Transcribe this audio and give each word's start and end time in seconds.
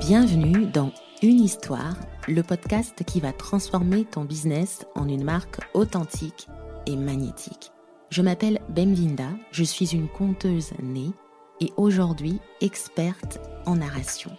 Bienvenue 0.00 0.66
dans 0.66 0.92
Une 1.22 1.40
histoire, 1.40 1.94
le 2.26 2.42
podcast 2.42 3.04
qui 3.04 3.20
va 3.20 3.32
transformer 3.32 4.04
ton 4.04 4.24
business 4.24 4.84
en 4.94 5.08
une 5.08 5.22
marque 5.22 5.60
authentique 5.74 6.48
et 6.86 6.96
magnétique. 6.96 7.70
Je 8.10 8.20
m'appelle 8.20 8.60
Bemvinda, 8.68 9.28
je 9.52 9.64
suis 9.64 9.94
une 9.94 10.08
conteuse 10.08 10.72
née 10.82 11.12
et 11.60 11.72
aujourd'hui 11.76 12.40
experte 12.60 13.40
en 13.64 13.76
narration. 13.76 14.32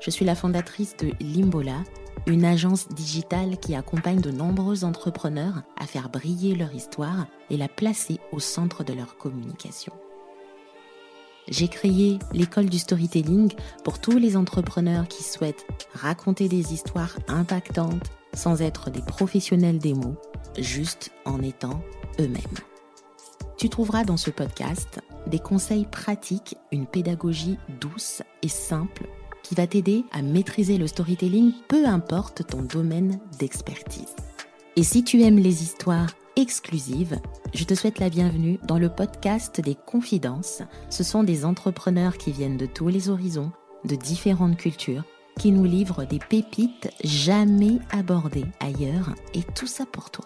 Je 0.00 0.10
suis 0.10 0.26
la 0.26 0.34
fondatrice 0.34 0.96
de 0.98 1.12
Limbola, 1.18 1.82
une 2.26 2.44
agence 2.44 2.88
digitale 2.88 3.58
qui 3.58 3.74
accompagne 3.74 4.20
de 4.20 4.30
nombreux 4.30 4.84
entrepreneurs 4.84 5.62
à 5.76 5.86
faire 5.86 6.08
briller 6.08 6.54
leur 6.54 6.74
histoire 6.74 7.26
et 7.50 7.56
la 7.56 7.68
placer 7.68 8.18
au 8.32 8.40
centre 8.40 8.82
de 8.82 8.94
leur 8.94 9.16
communication. 9.16 9.92
J'ai 11.48 11.68
créé 11.68 12.18
l'école 12.32 12.70
du 12.70 12.78
storytelling 12.78 13.52
pour 13.84 14.00
tous 14.00 14.18
les 14.18 14.36
entrepreneurs 14.36 15.06
qui 15.08 15.22
souhaitent 15.22 15.66
raconter 15.92 16.48
des 16.48 16.72
histoires 16.72 17.18
impactantes 17.28 18.10
sans 18.32 18.62
être 18.62 18.90
des 18.90 19.02
professionnels 19.02 19.78
des 19.78 19.92
mots, 19.92 20.16
juste 20.58 21.10
en 21.26 21.42
étant 21.42 21.82
eux-mêmes. 22.18 22.42
Tu 23.58 23.68
trouveras 23.68 24.04
dans 24.04 24.16
ce 24.16 24.30
podcast 24.30 25.00
des 25.26 25.38
conseils 25.38 25.86
pratiques, 25.86 26.56
une 26.72 26.86
pédagogie 26.86 27.58
douce 27.80 28.22
et 28.42 28.48
simple 28.48 29.06
qui 29.44 29.54
va 29.54 29.68
t'aider 29.68 30.04
à 30.10 30.22
maîtriser 30.22 30.78
le 30.78 30.88
storytelling, 30.88 31.52
peu 31.68 31.86
importe 31.86 32.44
ton 32.48 32.62
domaine 32.62 33.20
d'expertise. 33.38 34.16
Et 34.74 34.82
si 34.82 35.04
tu 35.04 35.22
aimes 35.22 35.38
les 35.38 35.62
histoires 35.62 36.10
exclusive, 36.34 37.20
je 37.52 37.62
te 37.62 37.74
souhaite 37.74 38.00
la 38.00 38.10
bienvenue 38.10 38.58
dans 38.64 38.78
le 38.78 38.88
podcast 38.88 39.60
des 39.60 39.76
confidences. 39.76 40.62
Ce 40.90 41.04
sont 41.04 41.22
des 41.22 41.44
entrepreneurs 41.44 42.18
qui 42.18 42.32
viennent 42.32 42.56
de 42.56 42.66
tous 42.66 42.88
les 42.88 43.08
horizons, 43.08 43.52
de 43.84 43.94
différentes 43.94 44.56
cultures, 44.56 45.04
qui 45.38 45.52
nous 45.52 45.64
livrent 45.64 46.04
des 46.04 46.18
pépites 46.18 46.90
jamais 47.04 47.78
abordées 47.90 48.46
ailleurs, 48.58 49.14
et 49.34 49.42
tout 49.42 49.66
ça 49.66 49.84
pour 49.86 50.10
toi. 50.10 50.24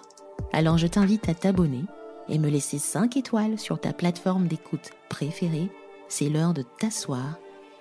Alors 0.53 0.79
je 0.79 0.87
t'invite 0.87 1.29
à 1.29 1.35
t'abonner 1.35 1.85
et 2.29 2.39
me 2.39 2.49
laisser 2.49 2.79
5 2.79 3.17
étoiles 3.17 3.59
sur 3.59 3.81
ta 3.81 3.93
plateforme 3.93 4.49
d'écoute 4.49 4.91
préférée. 5.09 5.71
C'est 6.09 6.29
l'heure 6.29 6.55
de 6.55 6.63
t'asseoir, 6.79 7.39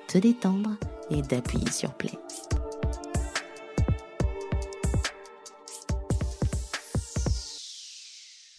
te 0.07 0.17
détendre 0.17 0.71
et 1.09 1.21
d'appuyer 1.21 1.71
sur 1.71 1.93
play. 1.93 2.11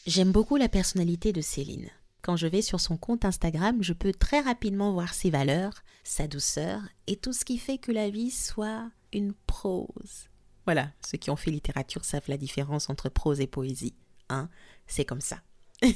J'aime 0.06 0.32
beaucoup 0.32 0.56
la 0.56 0.68
personnalité 0.68 1.32
de 1.32 1.42
Céline. 1.42 1.90
Quand 2.22 2.36
je 2.36 2.46
vais 2.46 2.62
sur 2.62 2.80
son 2.80 2.96
compte 2.96 3.24
Instagram, 3.24 3.82
je 3.82 3.92
peux 3.92 4.12
très 4.12 4.40
rapidement 4.40 4.92
voir 4.92 5.12
ses 5.12 5.30
valeurs, 5.30 5.82
sa 6.02 6.26
douceur 6.26 6.80
et 7.06 7.16
tout 7.16 7.32
ce 7.32 7.44
qui 7.44 7.58
fait 7.58 7.78
que 7.78 7.92
la 7.92 8.08
vie 8.08 8.30
soit 8.30 8.90
une 9.12 9.34
prose. 9.46 10.28
Voilà, 10.64 10.90
ceux 11.06 11.18
qui 11.18 11.30
ont 11.30 11.36
fait 11.36 11.50
littérature 11.50 12.04
savent 12.04 12.28
la 12.28 12.36
différence 12.36 12.90
entre 12.90 13.08
prose 13.08 13.40
et 13.40 13.46
poésie. 13.46 13.94
Hein, 14.28 14.48
c'est 14.86 15.04
comme 15.04 15.20
ça. 15.20 15.40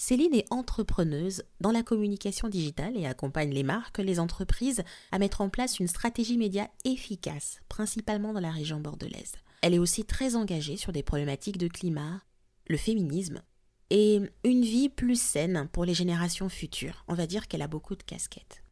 Céline 0.00 0.32
est 0.32 0.46
entrepreneuse 0.52 1.42
dans 1.60 1.72
la 1.72 1.82
communication 1.82 2.48
digitale 2.48 2.96
et 2.96 3.04
accompagne 3.04 3.50
les 3.50 3.64
marques, 3.64 3.98
les 3.98 4.20
entreprises 4.20 4.84
à 5.10 5.18
mettre 5.18 5.40
en 5.40 5.48
place 5.48 5.80
une 5.80 5.88
stratégie 5.88 6.38
média 6.38 6.70
efficace, 6.84 7.58
principalement 7.68 8.32
dans 8.32 8.38
la 8.38 8.52
région 8.52 8.78
bordelaise. 8.78 9.32
Elle 9.60 9.74
est 9.74 9.80
aussi 9.80 10.04
très 10.04 10.36
engagée 10.36 10.76
sur 10.76 10.92
des 10.92 11.02
problématiques 11.02 11.58
de 11.58 11.66
climat, 11.66 12.22
le 12.68 12.76
féminisme 12.76 13.42
et 13.90 14.20
une 14.44 14.62
vie 14.62 14.88
plus 14.88 15.20
saine 15.20 15.68
pour 15.72 15.84
les 15.84 15.94
générations 15.94 16.48
futures. 16.48 17.04
On 17.08 17.14
va 17.14 17.26
dire 17.26 17.48
qu'elle 17.48 17.62
a 17.62 17.66
beaucoup 17.66 17.96
de 17.96 18.04
casquettes. 18.04 18.62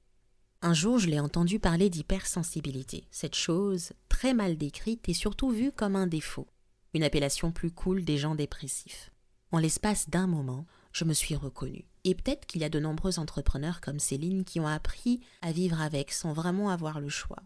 Un 0.63 0.75
jour, 0.75 1.01
je 1.01 1.09
l'ai 1.09 1.19
entendu 1.19 1.59
parler 1.59 1.91
d'hypersensibilité, 1.91 3.09
cette 3.11 3.35
chose 3.35 3.95
très 4.09 4.33
mal 4.33 4.57
décrite 4.57 5.09
et 5.09 5.13
surtout 5.13 5.51
vue 5.51 5.73
comme 5.73 5.97
un 5.97 6.07
défaut, 6.07 6.47
une 6.95 7.03
appellation 7.03 7.51
plus 7.51 7.73
cool 7.73 8.05
des 8.05 8.17
gens 8.17 8.37
dépressifs. 8.37 9.11
En 9.51 9.59
l'espace 9.59 10.09
d'un 10.09 10.29
moment, 10.29 10.67
je 10.97 11.05
me 11.05 11.13
suis 11.13 11.37
reconnue. 11.37 11.85
Et 12.05 12.15
peut-être 12.15 12.47
qu'il 12.47 12.63
y 12.63 12.65
a 12.65 12.71
de 12.71 12.81
nombreux 12.81 13.19
entrepreneurs 13.19 13.83
comme 13.83 13.99
Céline 13.99 14.45
qui 14.45 14.61
ont 14.61 14.67
appris 14.67 15.21
à 15.43 15.53
vivre 15.53 15.83
avec 15.83 16.11
sans 16.11 16.33
vraiment 16.33 16.71
avoir 16.71 17.01
le 17.01 17.11
choix. 17.11 17.43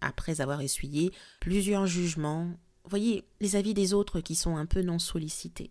Après 0.00 0.40
avoir 0.40 0.62
essuyé 0.62 1.12
plusieurs 1.38 1.86
jugements, 1.86 2.54
voyez, 2.84 3.28
les 3.40 3.56
avis 3.56 3.74
des 3.74 3.92
autres 3.92 4.20
qui 4.20 4.34
sont 4.34 4.56
un 4.56 4.64
peu 4.64 4.80
non 4.80 4.98
sollicités. 4.98 5.70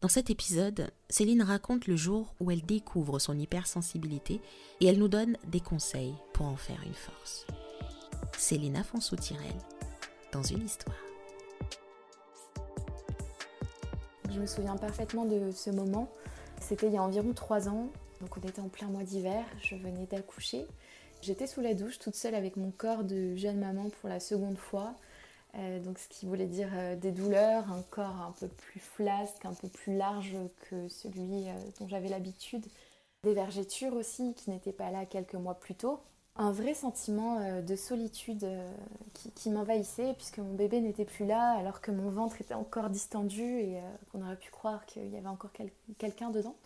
Dans 0.00 0.08
cet 0.08 0.28
épisode, 0.28 0.90
Céline 1.08 1.42
raconte 1.42 1.86
le 1.86 1.94
jour 1.94 2.34
où 2.40 2.50
elle 2.50 2.62
découvre 2.62 3.20
son 3.20 3.38
hypersensibilité 3.38 4.40
et 4.80 4.86
elle 4.86 4.98
nous 4.98 5.06
donne 5.06 5.36
des 5.46 5.60
conseils 5.60 6.14
pour 6.32 6.46
en 6.46 6.56
faire 6.56 6.82
une 6.84 6.94
force. 6.94 7.46
Céline 8.36 8.76
Afonso-Tirel, 8.76 9.54
dans 10.32 10.42
une 10.42 10.64
histoire. 10.64 10.96
Je 14.32 14.40
me 14.40 14.46
souviens 14.46 14.76
parfaitement 14.76 15.26
de 15.26 15.52
ce 15.52 15.70
moment. 15.70 16.10
C'était 16.60 16.86
il 16.86 16.92
y 16.92 16.98
a 16.98 17.02
environ 17.02 17.32
trois 17.32 17.68
ans, 17.68 17.88
donc 18.20 18.36
on 18.36 18.46
était 18.46 18.60
en 18.60 18.68
plein 18.68 18.86
mois 18.86 19.02
d'hiver, 19.02 19.44
je 19.60 19.74
venais 19.74 20.06
d'accoucher. 20.06 20.66
J'étais 21.22 21.46
sous 21.46 21.60
la 21.60 21.74
douche 21.74 21.98
toute 21.98 22.14
seule 22.14 22.34
avec 22.34 22.56
mon 22.56 22.70
corps 22.70 23.04
de 23.04 23.34
jeune 23.34 23.58
maman 23.58 23.90
pour 24.00 24.08
la 24.08 24.20
seconde 24.20 24.56
fois. 24.56 24.94
Euh, 25.56 25.80
donc 25.80 25.98
ce 25.98 26.08
qui 26.08 26.26
voulait 26.26 26.46
dire 26.46 26.68
euh, 26.74 26.94
des 26.94 27.10
douleurs, 27.10 27.70
un 27.72 27.82
corps 27.90 28.20
un 28.20 28.32
peu 28.38 28.46
plus 28.46 28.78
flasque, 28.78 29.44
un 29.44 29.54
peu 29.54 29.68
plus 29.68 29.96
large 29.96 30.36
que 30.68 30.88
celui 30.88 31.48
euh, 31.48 31.52
dont 31.80 31.88
j'avais 31.88 32.08
l'habitude, 32.08 32.64
des 33.24 33.34
vergetures 33.34 33.94
aussi 33.94 34.34
qui 34.34 34.50
n'étaient 34.50 34.72
pas 34.72 34.90
là 34.90 35.06
quelques 35.06 35.34
mois 35.34 35.58
plus 35.58 35.74
tôt, 35.74 36.00
un 36.42 36.52
vrai 36.52 36.74
sentiment 36.74 37.60
de 37.60 37.76
solitude 37.76 38.46
qui, 39.34 39.50
m'envahissait 39.50 40.14
puisque 40.14 40.38
mon 40.38 40.54
bébé 40.54 40.80
n'était 40.80 41.04
plus 41.04 41.26
là 41.26 41.52
alors 41.58 41.80
que 41.80 41.90
mon 41.90 42.08
ventre 42.08 42.40
était 42.40 42.54
encore 42.54 42.90
distendu 42.90 43.42
et 43.42 43.80
qu'on 44.10 44.22
aurait 44.22 44.36
pu 44.36 44.50
croire 44.50 44.86
qu'il 44.86 45.08
y 45.08 45.16
avait 45.16 45.28
encore 45.28 45.50
quelqu'un 45.98 46.30
dedans. 46.30 46.56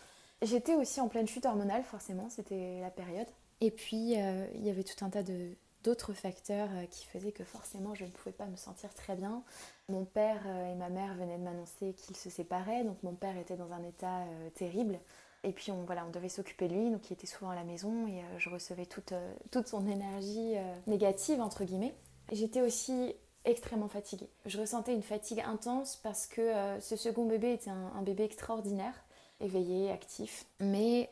J'étais 0.42 0.74
aussi 0.74 1.00
en 1.00 1.08
pleine 1.08 1.26
chute 1.26 1.44
hormonale 1.44 1.82
forcément, 1.82 2.28
c'était 2.30 2.80
la 2.80 2.90
période. 2.90 3.26
Et 3.60 3.70
puis 3.70 4.12
il 4.12 4.64
y 4.64 4.70
avait 4.70 4.84
tout 4.84 5.04
un 5.04 5.10
tas 5.10 5.22
de, 5.22 5.56
d'autres 5.84 6.14
facteurs 6.14 6.68
euh, 6.72 6.86
qui 6.86 7.06
faisaient 7.06 7.30
que 7.30 7.44
forcément 7.44 7.94
je 7.94 8.04
ne 8.04 8.10
pouvais 8.10 8.32
pas 8.32 8.46
me 8.46 8.56
sentir 8.56 8.92
très 8.94 9.14
bien. 9.14 9.42
Mon 9.88 10.04
père 10.04 10.40
euh, 10.46 10.72
et 10.72 10.74
ma 10.74 10.88
mère 10.88 11.14
venaient 11.14 11.38
de 11.38 11.44
m'annoncer 11.44 11.92
qu'ils 11.92 12.16
se 12.16 12.30
séparaient, 12.30 12.82
donc 12.82 13.00
mon 13.02 13.14
père 13.14 13.36
était 13.36 13.56
dans 13.56 13.72
un 13.72 13.84
état 13.84 14.22
euh, 14.22 14.50
terrible. 14.54 14.98
Et 15.44 15.52
puis 15.52 15.70
on, 15.70 15.84
voilà, 15.84 16.04
on 16.06 16.10
devait 16.10 16.28
s'occuper 16.28 16.68
de 16.68 16.74
lui, 16.74 16.90
donc 16.90 17.08
il 17.10 17.12
était 17.12 17.26
souvent 17.26 17.50
à 17.50 17.54
la 17.54 17.64
maison 17.64 18.08
et 18.08 18.22
je 18.38 18.48
recevais 18.48 18.86
toute, 18.86 19.12
toute 19.50 19.68
son 19.68 19.86
énergie 19.86 20.54
négative, 20.86 21.40
entre 21.40 21.64
guillemets. 21.64 21.94
J'étais 22.32 22.62
aussi 22.62 23.14
extrêmement 23.44 23.88
fatiguée. 23.88 24.30
Je 24.46 24.58
ressentais 24.58 24.94
une 24.94 25.02
fatigue 25.02 25.40
intense 25.40 25.96
parce 25.96 26.26
que 26.26 26.52
ce 26.80 26.96
second 26.96 27.26
bébé 27.26 27.52
était 27.52 27.70
un, 27.70 28.02
bébé 28.02 28.24
extraordinaire, 28.24 28.94
éveillé, 29.40 29.90
actif. 29.90 30.46
Mais 30.60 31.10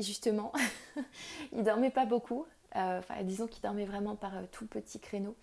justement, 0.00 0.52
il 1.52 1.64
dormait 1.64 1.90
pas 1.90 2.06
beaucoup. 2.06 2.46
Euh, 2.76 3.00
disons 3.22 3.46
qu'il 3.46 3.62
dormait 3.62 3.84
vraiment 3.84 4.16
par 4.16 4.36
euh, 4.36 4.42
tout 4.50 4.66
petit 4.66 5.00
créneau. 5.00 5.36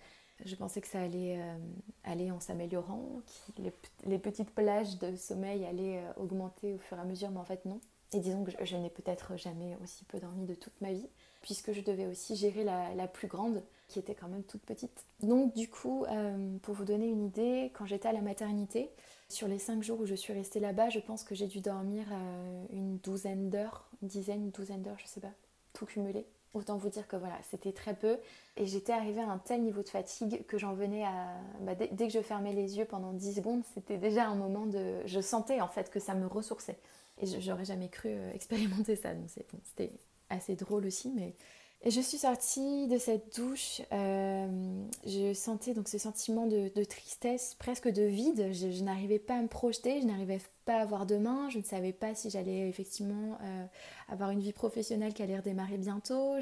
Je 0.44 0.54
pensais 0.56 0.80
que 0.80 0.88
ça 0.88 1.00
allait 1.00 1.38
euh, 1.38 1.56
aller 2.04 2.30
en 2.30 2.40
s'améliorant, 2.40 3.20
que 3.56 3.62
les, 4.06 4.18
petites 4.18 4.50
plages 4.50 4.98
de 4.98 5.16
sommeil 5.16 5.64
allaient 5.64 6.02
augmenter 6.16 6.74
au 6.74 6.78
fur 6.78 6.96
et 6.96 7.00
à 7.00 7.04
mesure, 7.04 7.30
mais 7.30 7.40
en 7.40 7.44
fait 7.44 7.64
non. 7.64 7.80
Et 8.12 8.18
disons 8.18 8.42
que 8.42 8.50
je, 8.64 8.76
n'ai 8.76 8.90
peut-être 8.90 9.36
jamais 9.36 9.76
aussi 9.82 10.04
peu 10.04 10.18
dormi 10.18 10.44
de 10.44 10.54
toute 10.54 10.80
ma 10.80 10.92
vie, 10.92 11.08
puisque 11.42 11.72
je 11.72 11.80
devais 11.80 12.06
aussi 12.06 12.34
gérer 12.34 12.64
la, 12.64 13.06
plus 13.06 13.28
grande, 13.28 13.62
qui 13.86 14.00
était 14.00 14.16
quand 14.16 14.26
même 14.26 14.42
toute 14.42 14.62
petite. 14.62 15.04
Donc 15.22 15.54
du 15.54 15.68
coup, 15.68 16.04
pour 16.62 16.74
vous 16.74 16.84
donner 16.84 17.06
une 17.06 17.26
idée, 17.26 17.70
quand 17.72 17.86
j'étais 17.86 18.08
à 18.08 18.12
la 18.12 18.20
maternité, 18.20 18.90
sur 19.28 19.46
les 19.46 19.60
cinq 19.60 19.84
jours 19.84 20.00
où 20.00 20.06
je 20.06 20.16
suis 20.16 20.32
restée 20.32 20.58
là-bas, 20.58 20.90
je 20.90 20.98
pense 20.98 21.22
que 21.22 21.36
j'ai 21.36 21.46
dû 21.46 21.60
dormir 21.60 22.04
une 22.70 22.98
douzaine 22.98 23.48
d'heures, 23.48 23.88
une 24.02 24.08
dizaine, 24.08 24.50
douzaine 24.50 24.82
d'heures, 24.82 24.98
je 24.98 25.06
sais 25.06 25.20
pas, 25.20 25.32
tout 25.72 25.86
cumulé. 25.86 26.26
Autant 26.52 26.76
vous 26.76 26.88
dire 26.88 27.06
que 27.06 27.16
voilà, 27.16 27.38
c'était 27.50 27.72
très 27.72 27.94
peu. 27.94 28.18
Et 28.56 28.66
j'étais 28.66 28.92
arrivée 28.92 29.20
à 29.20 29.30
un 29.30 29.38
tel 29.38 29.62
niveau 29.62 29.82
de 29.82 29.88
fatigue 29.88 30.44
que 30.46 30.58
j'en 30.58 30.74
venais 30.74 31.04
à. 31.04 31.28
Bah, 31.60 31.74
dès, 31.74 31.88
que 31.88 32.12
je 32.12 32.20
fermais 32.20 32.52
les 32.52 32.76
yeux 32.76 32.84
pendant 32.84 33.12
10 33.12 33.36
secondes, 33.36 33.62
c'était 33.74 33.98
déjà 33.98 34.26
un 34.26 34.34
moment 34.34 34.66
de. 34.66 34.96
Je 35.06 35.20
sentais 35.20 35.60
en 35.60 35.68
fait 35.68 35.90
que 35.90 36.00
ça 36.00 36.14
me 36.14 36.26
ressourçait. 36.26 36.78
Et 37.18 37.26
j'aurais 37.40 37.64
jamais 37.64 37.88
cru 37.88 38.08
euh, 38.10 38.32
expérimenter 38.34 38.96
ça. 38.96 39.14
Donc 39.14 39.28
c'était 39.28 39.92
assez 40.28 40.56
drôle 40.56 40.86
aussi, 40.86 41.10
mais 41.10 41.34
Je 41.86 42.02
suis 42.02 42.18
sortie 42.18 42.88
de 42.88 42.98
cette 42.98 43.34
douche, 43.38 43.80
euh, 43.90 44.46
je 45.06 45.32
sentais 45.32 45.72
donc 45.72 45.88
ce 45.88 45.96
sentiment 45.96 46.46
de, 46.46 46.84
tristesse, 46.84 47.56
presque 47.58 47.88
de 47.88 48.02
vide. 48.02 48.52
Je, 48.52 48.82
n'arrivais 48.82 49.18
pas 49.18 49.36
à 49.36 49.40
me 49.40 49.48
projeter, 49.48 50.02
je 50.02 50.06
n'arrivais 50.06 50.40
pas 50.66 50.74
à 50.74 50.82
avoir 50.82 51.06
demain, 51.06 51.48
je 51.48 51.56
ne 51.56 51.62
savais 51.62 51.94
pas 51.94 52.14
si 52.14 52.28
j'allais 52.28 52.68
effectivement 52.68 53.38
euh, 53.42 53.64
avoir 54.10 54.28
une 54.28 54.40
vie 54.40 54.52
professionnelle 54.52 55.14
qui 55.14 55.22
allait 55.22 55.38
redémarrer 55.38 55.78
bientôt. 55.78 56.34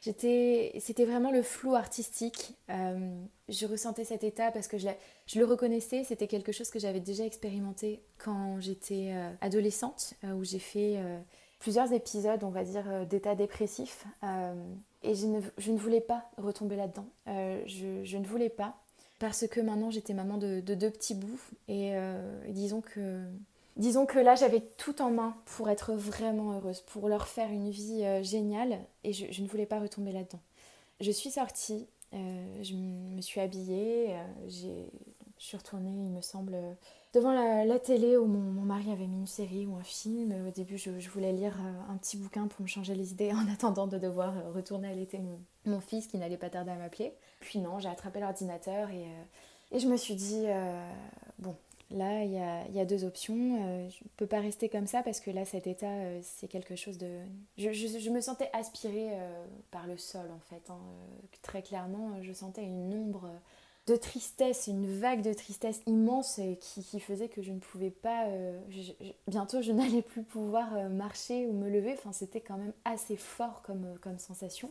J'étais, 0.00 0.72
c'était 0.80 1.04
vraiment 1.04 1.32
le 1.32 1.42
flou 1.42 1.74
artistique. 1.74 2.54
Euh, 2.70 3.14
je 3.50 3.66
ressentais 3.66 4.04
cet 4.04 4.24
état 4.24 4.50
parce 4.52 4.68
que 4.68 4.78
je 4.78 5.38
le 5.38 5.44
reconnaissais, 5.44 6.02
c'était 6.02 6.28
quelque 6.28 6.52
chose 6.52 6.70
que 6.70 6.78
j'avais 6.78 7.00
déjà 7.00 7.26
expérimenté 7.26 8.00
quand 8.16 8.58
j'étais 8.58 9.12
adolescente, 9.42 10.14
où 10.22 10.44
j'ai 10.44 10.58
fait 10.58 10.96
plusieurs 11.58 11.92
épisodes, 11.92 12.42
on 12.44 12.50
va 12.50 12.64
dire, 12.64 12.84
euh, 12.88 13.04
d'état 13.04 13.34
dépressif. 13.34 14.04
Euh, 14.22 14.54
et 15.02 15.14
je 15.14 15.26
ne, 15.26 15.40
je 15.58 15.70
ne, 15.70 15.78
voulais 15.78 16.00
pas 16.00 16.24
retomber 16.36 16.76
là-dedans. 16.76 17.06
Euh, 17.28 17.62
je, 17.66 18.04
je, 18.04 18.16
ne 18.16 18.26
voulais 18.26 18.48
pas. 18.48 18.76
Parce 19.18 19.46
que 19.46 19.60
maintenant, 19.60 19.90
j'étais 19.90 20.14
maman 20.14 20.38
de, 20.38 20.60
deux 20.60 20.90
petits 20.90 21.14
bouts. 21.14 21.40
Et, 21.68 21.94
disons 22.48 22.80
que... 22.80 23.24
Disons 23.76 24.06
que 24.06 24.18
là, 24.18 24.34
j'avais 24.34 24.60
tout 24.76 25.00
en 25.02 25.10
main 25.10 25.36
pour 25.56 25.70
être 25.70 25.92
vraiment 25.92 26.54
heureuse, 26.54 26.80
pour 26.80 27.08
leur 27.08 27.28
faire 27.28 27.48
une 27.48 27.70
vie 27.70 28.02
géniale, 28.24 28.76
et 29.04 29.12
je, 29.12 29.26
je, 29.30 29.40
ne 29.40 29.46
voulais 29.46 29.66
pas 29.66 29.78
retomber 29.78 30.10
là-dedans. 30.10 30.40
Je 31.00 31.12
suis 31.12 31.30
sortie, 31.30 31.86
je 32.12 32.74
me 32.74 33.20
suis 33.20 33.40
habillée, 33.40 34.16
je 34.48 34.66
suis 35.38 35.56
retournée, 35.56 35.92
il 35.92 36.10
me 36.10 36.22
semble, 36.22 36.56
devant 37.12 37.32
la, 37.32 37.78
télé 37.78 38.16
où 38.16 38.26
mon, 38.26 38.62
mari 38.62 38.90
avait 38.90 39.06
mis 39.06 39.18
une 39.18 39.26
série 39.26 39.66
ou 39.66 39.76
un 39.76 39.82
film. 39.82 40.46
Au 40.46 40.50
début, 40.50 40.76
je, 40.76 40.90
voulais 41.10 41.32
lire 41.32 41.56
euh, 41.60 41.92
un 41.92 41.96
petit 41.96 42.16
bouquin 42.16 42.46
pour 42.46 42.62
me 42.62 42.66
changer 42.66 42.94
les 42.94 43.12
idées 43.12 43.32
en 43.34 43.50
attendant 43.52 43.86
de 43.86 43.98
devoir 43.98 44.36
euh, 44.36 44.52
retourner 44.52 44.88
allaiter 44.88 45.18
mon, 45.18 45.40
mon 45.64 45.80
fils 45.80 46.06
qui 46.06 46.18
n'allait 46.18 46.36
pas 46.36 46.50
tarder 46.50 46.70
à 46.70 46.76
m'appeler. 46.76 47.12
Puis 47.40 47.58
non, 47.58 47.78
j'ai 47.78 47.88
attrapé 47.88 48.20
l'ordinateur 48.20 48.90
et, 48.90 49.04
euh, 49.04 49.22
et, 49.72 49.78
je 49.78 49.88
me 49.88 49.96
suis 49.96 50.14
dit, 50.14 50.46
bon, 51.38 51.54
là, 51.90 52.24
il 52.24 52.30
y 52.30 52.76
y 52.76 52.80
a, 52.80 52.84
deux 52.84 53.04
options. 53.04 53.88
je 53.88 54.04
ne 54.04 54.08
peux 54.16 54.26
pas 54.26 54.40
rester 54.40 54.68
comme 54.68 54.86
ça 54.86 55.02
parce 55.02 55.20
que 55.20 55.30
là, 55.30 55.44
cet 55.44 55.66
état, 55.66 55.92
c'est 56.22 56.48
quelque 56.48 56.74
chose 56.74 56.98
de... 56.98 57.20
Je, 57.58 57.72
je, 57.72 58.10
me 58.10 58.20
sentais 58.20 58.50
aspirée 58.54 59.10
par 59.70 59.86
le 59.86 59.98
sol, 59.98 60.30
en 60.34 60.40
fait. 60.40 60.70
Hein. 60.70 60.80
très 61.42 61.62
clairement, 61.62 62.22
je 62.22 62.32
sentais 62.32 62.64
une 62.64 62.94
ombre 62.94 63.30
de 63.88 63.96
tristesse, 63.96 64.66
une 64.66 64.86
vague 64.86 65.22
de 65.22 65.32
tristesse 65.32 65.80
immense 65.86 66.40
qui, 66.60 66.84
qui 66.84 67.00
faisait 67.00 67.28
que 67.28 67.42
je 67.42 67.52
ne 67.52 67.58
pouvais 67.58 67.90
pas. 67.90 68.26
Euh, 68.26 68.60
bientôt, 69.26 69.62
je 69.62 69.72
n'allais 69.78 70.02
plus 70.02 70.22
pouvoir 70.22 70.76
euh, 70.76 70.88
marcher 70.88 71.46
ou 71.46 71.52
me 71.52 71.70
lever. 71.70 71.94
Enfin, 71.94 72.12
c'était 72.12 72.40
quand 72.40 72.58
même 72.58 72.72
assez 72.84 73.16
fort 73.16 73.62
comme, 73.62 73.84
euh, 73.84 73.96
comme 74.00 74.18
sensation. 74.18 74.70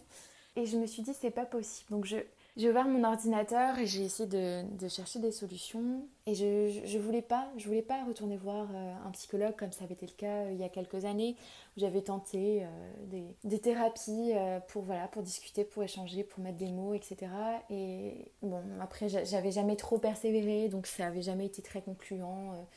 Et 0.56 0.66
je 0.66 0.78
me 0.78 0.86
suis 0.86 1.02
dit, 1.02 1.14
c'est 1.14 1.32
pas 1.32 1.46
possible. 1.46 1.90
Donc, 1.90 2.06
je, 2.06 2.18
j'ai 2.58 2.72
ouvert 2.72 2.88
mon 2.88 3.04
ordinateur 3.04 3.78
et 3.78 3.86
j'ai 3.86 4.06
essayé 4.06 4.28
de, 4.28 4.88
chercher 4.88 5.20
des 5.20 5.32
solutions. 5.32 6.08
Et 6.26 6.34
je, 6.34 6.82
je, 6.86 6.98
voulais 6.98 7.22
pas, 7.22 7.48
je 7.56 7.68
voulais 7.68 7.84
pas 7.84 8.04
retourner 8.04 8.36
voir 8.36 8.68
euh, 8.74 8.94
un 9.06 9.12
psychologue 9.12 9.56
comme 9.56 9.72
ça 9.72 9.86
avait 9.86 9.94
été 9.94 10.08
le 10.08 10.12
cas 10.12 10.44
euh, 10.44 10.52
il 10.52 10.58
y 10.58 10.64
a 10.64 10.70
quelques 10.70 11.06
années 11.06 11.38
où 11.78 11.80
j'avais 11.80 12.02
tenté 12.02 12.64
euh, 12.64 12.68
des, 13.06 13.24
des, 13.44 13.60
thérapies 13.60 14.34
pour 14.70 14.82
voilà 14.82 15.08
pour 15.08 15.22
discuter, 15.22 15.64
pour 15.64 15.84
échanger, 15.84 16.24
pour 16.24 16.44
mettre 16.44 16.58
des 16.58 16.72
mots, 16.72 16.96
etc. 16.96 17.32
Et 17.70 18.32
bon 18.42 18.62
après 18.82 19.08
j'avais 19.08 19.52
jamais 19.52 19.76
trop 19.76 20.00
persévéré 20.00 20.68
donc 20.68 20.88
ça 20.88 21.06
avait 21.08 21.22
jamais 21.22 21.46
été 21.46 21.62
très 21.62 21.82
concluant 21.82 22.68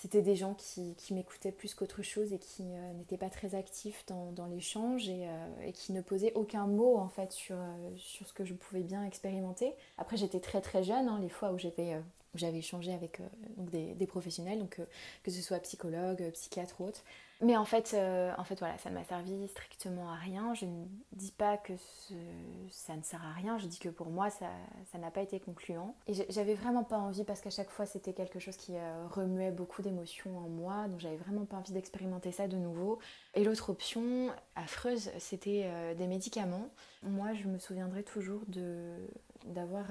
c'était 0.00 0.20
des 0.20 0.36
gens 0.36 0.54
qui, 0.54 0.94
m'écoutaient 1.10 1.52
plus 1.52 1.74
qu'autre 1.74 2.02
chose 2.02 2.34
et 2.34 2.38
qui 2.38 2.64
euh, 2.64 2.92
n'étaient 2.92 3.16
pas 3.16 3.30
très 3.30 3.54
actifs 3.54 4.04
dans, 4.06 4.46
l'échange 4.46 5.04
euh, 5.08 5.46
et, 5.64 5.72
qui 5.72 5.92
ne 5.92 6.02
posaient 6.02 6.34
aucun 6.34 6.66
mot 6.66 6.98
en 6.98 7.08
fait 7.08 7.32
sur, 7.32 7.56
euh, 7.56 7.90
sur 7.96 8.28
ce 8.28 8.34
que 8.34 8.44
je 8.44 8.52
pouvais 8.52 8.82
bien 8.82 9.04
expérimenter. 9.04 9.74
Après 9.96 10.18
j'étais 10.18 10.40
très 10.40 10.60
très 10.60 10.84
jeune, 10.84 11.08
hein, 11.08 11.18
les 11.22 11.30
fois 11.30 11.52
où 11.52 11.58
j'avais 11.58 11.98
j'avais 12.38 12.58
échangé 12.58 12.92
avec 12.92 13.20
donc 13.56 13.70
des, 13.70 14.06
professionnels, 14.06 14.58
donc 14.58 14.80
que 15.22 15.30
ce 15.30 15.42
soit 15.42 15.58
psychologue, 15.60 16.30
psychiatre 16.32 16.80
ou 16.80 16.86
autre. 16.86 17.02
Mais 17.42 17.56
en 17.56 17.66
fait, 17.66 17.92
euh, 17.94 18.32
en 18.38 18.44
fait, 18.44 18.58
voilà, 18.58 18.78
ça 18.78 18.88
ne 18.88 18.94
m'a 18.94 19.04
servi 19.04 19.46
strictement 19.48 20.10
à 20.10 20.14
rien. 20.14 20.54
Je 20.54 20.64
ne 20.64 20.86
dis 21.12 21.32
pas 21.32 21.58
que 21.58 21.74
ça 22.70 22.96
ne 22.96 23.02
sert 23.02 23.22
à 23.22 23.32
rien, 23.32 23.58
je 23.58 23.66
dis 23.66 23.78
que 23.78 23.90
pour 23.90 24.08
moi, 24.08 24.30
ça 24.30 24.48
n'a 24.98 25.10
pas 25.10 25.20
été 25.20 25.38
concluant. 25.38 25.94
Et 26.06 26.14
j'avais 26.30 26.54
vraiment 26.54 26.82
pas 26.82 26.96
envie, 26.96 27.24
parce 27.24 27.42
qu'à 27.42 27.50
chaque 27.50 27.68
fois, 27.68 27.84
c'était 27.84 28.14
quelque 28.14 28.38
chose 28.38 28.56
qui 28.56 28.74
euh, 28.74 29.06
remuait 29.08 29.50
beaucoup 29.50 29.82
d'émotions 29.82 30.38
en 30.38 30.48
moi, 30.48 30.88
donc 30.88 31.00
j'avais 31.00 31.16
vraiment 31.16 31.44
pas 31.44 31.58
envie 31.58 31.72
d'expérimenter 31.72 32.32
ça 32.32 32.48
de 32.48 32.56
nouveau. 32.56 33.00
Et 33.34 33.44
l'autre 33.44 33.68
option, 33.68 34.30
affreuse, 34.54 35.10
c'était 35.18 35.64
euh, 35.66 35.94
des 35.94 36.06
médicaments. 36.06 36.70
Moi, 37.02 37.34
je 37.34 37.48
me 37.48 37.58
souviendrai 37.58 38.02
toujours 38.02 38.40
d'avoir 39.46 39.86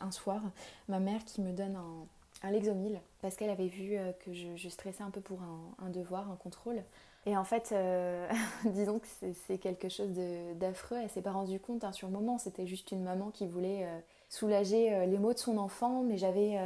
un 0.00 0.10
soir 0.10 0.42
ma 0.88 1.00
mère 1.00 1.24
qui 1.24 1.40
me 1.40 1.52
donne 1.52 1.76
un 1.76 2.06
un 2.44 2.50
Lexomil 2.50 3.00
parce 3.22 3.36
qu'elle 3.36 3.50
avait 3.50 3.68
vu 3.68 3.96
euh, 3.96 4.12
que 4.24 4.32
je, 4.32 4.68
stressais 4.68 5.02
un 5.02 5.10
peu 5.10 5.20
pour 5.20 5.40
un, 5.42 5.90
devoir, 5.90 6.30
un 6.30 6.36
contrôle. 6.36 6.82
Et 7.26 7.36
en 7.36 7.44
fait, 7.44 7.70
euh, 7.72 8.28
disons 8.66 8.98
que 8.98 9.06
c'est 9.46 9.58
quelque 9.58 9.88
chose 9.88 10.10
d'affreux. 10.56 10.98
Elle 11.02 11.10
s'est 11.10 11.22
pas 11.22 11.32
rendue 11.32 11.58
compte 11.58 11.84
hein, 11.84 11.92
sur 11.92 12.06
le 12.08 12.12
moment. 12.12 12.38
C'était 12.38 12.66
juste 12.66 12.92
une 12.92 13.02
maman 13.02 13.30
qui 13.30 13.46
voulait 13.46 13.84
euh, 13.84 13.98
soulager 14.28 15.06
les 15.06 15.18
maux 15.18 15.32
de 15.32 15.38
son 15.38 15.56
enfant. 15.56 16.02
Mais 16.02 16.18
j'avais 16.18 16.58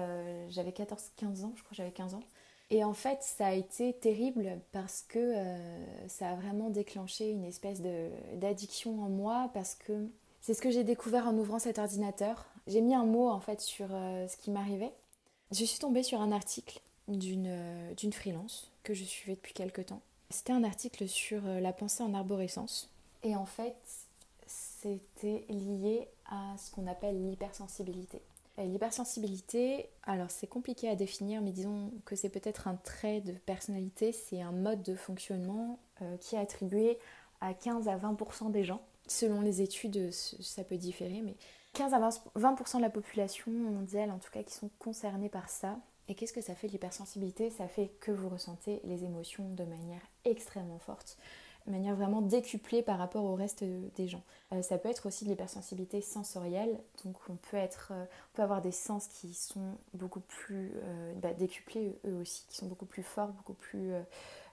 14-15 0.50 1.44
ans, 1.44 1.52
je 1.54 1.62
crois 1.62 1.72
j'avais 1.72 1.92
15 1.92 2.14
ans. 2.14 2.22
Et 2.70 2.84
en 2.84 2.92
fait, 2.92 3.22
ça 3.22 3.46
a 3.46 3.52
été 3.52 3.94
terrible 3.94 4.60
parce 4.72 5.02
que 5.08 5.34
ça 6.06 6.28
a 6.28 6.34
vraiment 6.34 6.68
déclenché 6.68 7.30
une 7.30 7.44
espèce 7.44 7.80
d'addiction 8.34 9.02
en 9.02 9.08
moi 9.08 9.50
parce 9.54 9.74
que 9.74 10.10
c'est 10.40 10.54
ce 10.54 10.62
que 10.62 10.70
j'ai 10.70 10.84
découvert 10.84 11.26
en 11.26 11.36
ouvrant 11.36 11.58
cet 11.58 11.78
ordinateur. 11.78 12.46
J'ai 12.66 12.80
mis 12.80 12.94
un 12.94 13.04
mot 13.04 13.28
en 13.28 13.40
fait 13.40 13.60
sur 13.60 13.88
ce 13.88 14.36
qui 14.36 14.50
m'arrivait 14.50 14.92
je 15.50 15.64
suis 15.64 15.78
tombée 15.78 16.02
sur 16.02 16.20
un 16.20 16.32
article 16.32 16.80
euh, 17.08 17.94
d'une 17.94 18.12
freelance 18.12 18.70
que 18.82 18.94
je 18.94 19.04
suivais 19.04 19.34
depuis 19.34 19.54
quelques 19.54 19.86
temps. 19.86 20.02
C'était 20.30 20.52
un 20.52 20.64
article 20.64 21.08
sur 21.08 21.46
euh, 21.46 21.60
la 21.60 21.72
pensée 21.72 22.02
en 22.02 22.12
arborescence. 22.12 22.90
Et 23.22 23.34
en 23.34 23.46
fait, 23.46 23.76
c'était 24.46 25.44
lié 25.48 26.06
à 26.26 26.54
ce 26.58 26.70
qu'on 26.70 26.86
appelle 26.86 27.30
l'hypersensibilité. 27.30 28.20
L'hypersensibilité, 28.58 29.88
alors 30.02 30.32
c'est 30.32 30.48
compliqué 30.48 30.88
à 30.88 30.96
définir, 30.96 31.40
mais 31.40 31.52
disons 31.52 31.92
que 32.04 32.16
c'est 32.16 32.28
peut-être 32.28 32.66
un 32.66 32.74
trait 32.74 33.20
de 33.20 33.32
personnalité, 33.32 34.10
c'est 34.10 34.42
un 34.42 34.50
mode 34.50 34.82
de 34.82 34.96
fonctionnement 34.96 35.78
euh, 36.02 36.16
qui 36.16 36.34
est 36.34 36.40
attribué 36.40 36.98
à 37.40 37.54
15 37.54 37.86
à 37.86 37.96
20% 37.96 38.50
des 38.50 38.64
gens. 38.64 38.82
Selon 39.08 39.40
les 39.40 39.62
études, 39.62 40.12
ça 40.12 40.64
peut 40.64 40.76
différer, 40.76 41.22
mais 41.22 41.36
15 41.72 41.94
à 41.94 41.98
20% 42.00 42.76
de 42.76 42.82
la 42.82 42.90
population 42.90 43.50
mondiale, 43.50 44.10
en 44.10 44.18
tout 44.18 44.30
cas, 44.30 44.42
qui 44.42 44.54
sont 44.54 44.70
concernés 44.78 45.28
par 45.28 45.48
ça. 45.48 45.78
Et 46.08 46.14
qu'est-ce 46.14 46.32
que 46.32 46.40
ça 46.40 46.54
fait 46.54 46.68
l'hypersensibilité? 46.68 47.50
Ça 47.50 47.68
fait 47.68 47.88
que 48.00 48.10
vous 48.10 48.28
ressentez 48.28 48.80
les 48.84 49.04
émotions 49.04 49.48
de 49.50 49.64
manière 49.64 50.00
extrêmement 50.24 50.78
forte, 50.78 51.18
de 51.66 51.72
manière 51.72 51.94
vraiment 51.94 52.22
décuplée 52.22 52.82
par 52.82 52.98
rapport 52.98 53.24
au 53.24 53.34
reste 53.34 53.62
des 53.62 54.08
gens. 54.08 54.22
Euh, 54.52 54.62
ça 54.62 54.78
peut 54.78 54.88
être 54.88 55.06
aussi 55.06 55.24
de 55.24 55.30
l'hypersensibilité 55.30 56.00
sensorielle, 56.00 56.80
donc 57.04 57.16
on 57.28 57.36
peut, 57.36 57.58
euh, 57.90 58.04
avoir 58.38 58.62
des 58.62 58.72
sens 58.72 59.06
qui 59.06 59.34
sont 59.34 59.76
beaucoup 59.92 60.20
plus 60.20 60.72
euh, 60.82 61.12
bah, 61.16 61.34
décuplés 61.34 61.98
eux 62.06 62.20
aussi, 62.20 62.46
qui 62.48 62.56
sont 62.56 62.66
beaucoup 62.66 62.86
plus 62.86 63.02
forts, 63.02 63.28
beaucoup 63.28 63.54
plus 63.54 63.92